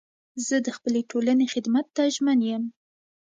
زه 0.45 0.55
د 0.65 0.67
خپلي 0.77 1.01
ټولني 1.11 1.45
خدمت 1.53 1.85
ته 1.95 2.03
ژمن 2.15 2.39
یم. 2.49 2.63